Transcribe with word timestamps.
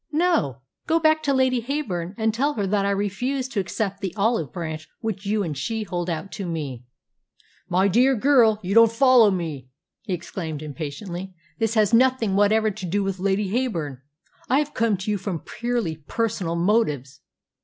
"No; 0.11 0.63
go 0.87 0.99
back 0.99 1.21
to 1.21 1.31
Lady 1.31 1.61
Heyburn 1.61 2.15
and 2.17 2.33
tell 2.33 2.55
her 2.55 2.65
that 2.65 2.87
I 2.87 2.89
refuse 2.89 3.47
to 3.49 3.59
accept 3.59 4.01
the 4.01 4.15
olive 4.15 4.51
branch 4.51 4.89
which 5.01 5.27
you 5.27 5.43
and 5.43 5.55
she 5.55 5.83
hold 5.83 6.09
out 6.09 6.31
to 6.31 6.47
me." 6.47 6.85
"My 7.69 7.87
dear 7.87 8.15
girl, 8.15 8.57
you 8.63 8.73
don't 8.73 8.91
follow 8.91 9.29
me," 9.29 9.69
he 10.01 10.13
exclaimed 10.15 10.63
impatiently. 10.63 11.35
"This 11.59 11.75
has 11.75 11.93
nothing 11.93 12.35
whatever 12.35 12.71
to 12.71 12.85
do 12.87 13.03
with 13.03 13.19
Lady 13.19 13.49
Heyburn. 13.51 13.99
I 14.49 14.57
have 14.57 14.73
come 14.73 14.97
to 14.97 15.11
you 15.11 15.19
from 15.19 15.37
purely 15.45 15.97
personal 15.97 16.55
motives. 16.55 17.21